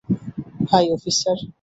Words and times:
High, 0.69 0.85
officer! 0.95 1.37